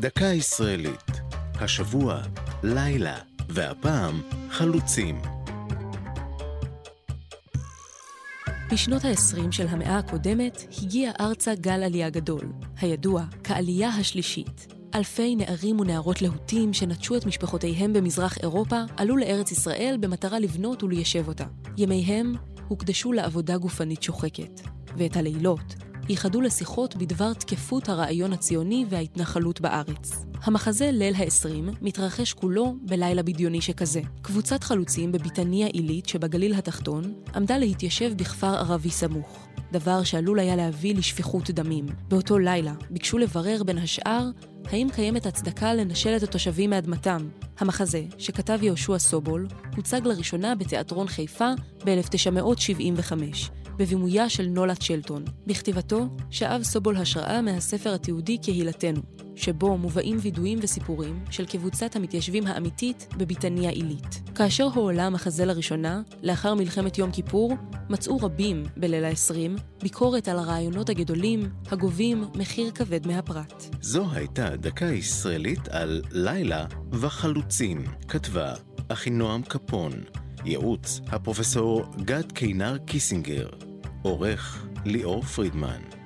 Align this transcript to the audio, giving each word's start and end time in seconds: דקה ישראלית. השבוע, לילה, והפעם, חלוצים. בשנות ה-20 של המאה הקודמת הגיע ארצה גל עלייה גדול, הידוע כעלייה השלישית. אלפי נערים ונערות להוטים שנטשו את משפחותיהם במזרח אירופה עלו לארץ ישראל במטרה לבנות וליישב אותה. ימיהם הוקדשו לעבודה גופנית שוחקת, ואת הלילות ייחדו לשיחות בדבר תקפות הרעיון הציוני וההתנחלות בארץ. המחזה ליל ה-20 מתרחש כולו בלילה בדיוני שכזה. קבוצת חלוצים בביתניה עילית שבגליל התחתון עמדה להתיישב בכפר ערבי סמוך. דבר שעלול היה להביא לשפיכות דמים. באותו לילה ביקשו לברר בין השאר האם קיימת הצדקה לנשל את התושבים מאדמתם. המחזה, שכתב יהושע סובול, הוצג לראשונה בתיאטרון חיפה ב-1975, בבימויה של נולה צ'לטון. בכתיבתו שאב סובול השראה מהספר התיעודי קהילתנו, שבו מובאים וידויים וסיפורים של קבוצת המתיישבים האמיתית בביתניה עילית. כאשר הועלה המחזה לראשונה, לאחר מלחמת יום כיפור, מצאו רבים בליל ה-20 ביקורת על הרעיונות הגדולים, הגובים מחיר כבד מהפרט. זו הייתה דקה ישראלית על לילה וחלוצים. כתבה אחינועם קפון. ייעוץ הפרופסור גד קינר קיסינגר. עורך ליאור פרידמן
דקה 0.00 0.24
ישראלית. 0.24 1.10
השבוע, 1.54 2.22
לילה, 2.62 3.16
והפעם, 3.48 4.20
חלוצים. 4.50 5.20
בשנות 8.72 9.04
ה-20 9.04 9.52
של 9.52 9.66
המאה 9.68 9.98
הקודמת 9.98 10.62
הגיע 10.82 11.10
ארצה 11.20 11.54
גל 11.54 11.82
עלייה 11.82 12.10
גדול, 12.10 12.52
הידוע 12.80 13.24
כעלייה 13.44 13.88
השלישית. 13.88 14.74
אלפי 14.94 15.36
נערים 15.36 15.80
ונערות 15.80 16.22
להוטים 16.22 16.72
שנטשו 16.72 17.16
את 17.16 17.26
משפחותיהם 17.26 17.92
במזרח 17.92 18.38
אירופה 18.38 18.80
עלו 18.96 19.16
לארץ 19.16 19.52
ישראל 19.52 19.96
במטרה 20.00 20.38
לבנות 20.38 20.82
וליישב 20.82 21.28
אותה. 21.28 21.46
ימיהם 21.76 22.34
הוקדשו 22.68 23.12
לעבודה 23.12 23.58
גופנית 23.58 24.02
שוחקת, 24.02 24.60
ואת 24.96 25.16
הלילות 25.16 25.74
ייחדו 26.10 26.40
לשיחות 26.40 26.96
בדבר 26.96 27.32
תקפות 27.32 27.88
הרעיון 27.88 28.32
הציוני 28.32 28.84
וההתנחלות 28.88 29.60
בארץ. 29.60 30.24
המחזה 30.42 30.90
ליל 30.92 31.14
ה-20 31.14 31.76
מתרחש 31.82 32.32
כולו 32.32 32.74
בלילה 32.82 33.22
בדיוני 33.22 33.60
שכזה. 33.60 34.00
קבוצת 34.22 34.64
חלוצים 34.64 35.12
בביתניה 35.12 35.66
עילית 35.66 36.06
שבגליל 36.06 36.54
התחתון 36.54 37.14
עמדה 37.34 37.58
להתיישב 37.58 38.12
בכפר 38.16 38.54
ערבי 38.54 38.90
סמוך. 38.90 39.46
דבר 39.72 40.02
שעלול 40.02 40.38
היה 40.38 40.56
להביא 40.56 40.94
לשפיכות 40.94 41.50
דמים. 41.50 41.86
באותו 42.08 42.38
לילה 42.38 42.72
ביקשו 42.90 43.18
לברר 43.18 43.62
בין 43.62 43.78
השאר 43.78 44.30
האם 44.64 44.88
קיימת 44.94 45.26
הצדקה 45.26 45.74
לנשל 45.74 46.16
את 46.16 46.22
התושבים 46.22 46.70
מאדמתם. 46.70 47.28
המחזה, 47.58 48.02
שכתב 48.18 48.58
יהושע 48.62 48.98
סובול, 48.98 49.48
הוצג 49.76 50.00
לראשונה 50.04 50.54
בתיאטרון 50.54 51.08
חיפה 51.08 51.50
ב-1975, 51.84 53.12
בבימויה 53.80 54.28
של 54.28 54.46
נולה 54.46 54.74
צ'לטון. 54.74 55.24
בכתיבתו 55.46 56.08
שאב 56.30 56.62
סובול 56.62 56.96
השראה 56.96 57.42
מהספר 57.42 57.94
התיעודי 57.94 58.38
קהילתנו, 58.38 59.00
שבו 59.36 59.78
מובאים 59.78 60.16
וידויים 60.20 60.58
וסיפורים 60.62 61.24
של 61.30 61.46
קבוצת 61.46 61.96
המתיישבים 61.96 62.46
האמיתית 62.46 63.08
בביתניה 63.16 63.70
עילית. 63.70 64.20
כאשר 64.34 64.64
הועלה 64.64 65.06
המחזה 65.06 65.44
לראשונה, 65.44 66.02
לאחר 66.22 66.54
מלחמת 66.54 66.98
יום 66.98 67.12
כיפור, 67.12 67.56
מצאו 67.90 68.16
רבים 68.16 68.62
בליל 68.76 69.04
ה-20 69.04 69.60
ביקורת 69.82 70.28
על 70.28 70.38
הרעיונות 70.38 70.88
הגדולים, 70.88 71.40
הגובים 71.70 72.24
מחיר 72.34 72.70
כבד 72.70 73.06
מהפרט. 73.06 73.64
זו 73.80 74.06
הייתה 74.12 74.56
דקה 74.56 74.86
ישראלית 74.86 75.68
על 75.68 76.02
לילה 76.12 76.66
וחלוצים. 76.92 77.84
כתבה 78.08 78.54
אחינועם 78.88 79.42
קפון. 79.42 79.92
ייעוץ 80.44 81.00
הפרופסור 81.06 81.84
גד 82.04 82.32
קינר 82.32 82.78
קיסינגר. 82.78 83.69
עורך 84.02 84.66
ליאור 84.84 85.22
פרידמן 85.22 85.99